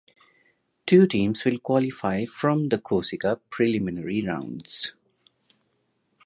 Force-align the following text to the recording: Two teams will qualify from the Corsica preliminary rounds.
Two 0.87 1.05
teams 1.05 1.45
will 1.45 1.59
qualify 1.59 2.25
from 2.25 2.69
the 2.69 2.79
Corsica 2.79 3.39
preliminary 3.51 4.23
rounds. 4.23 4.95